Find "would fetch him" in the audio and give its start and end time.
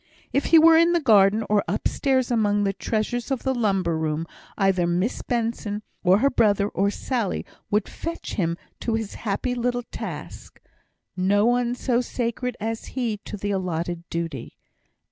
7.69-8.57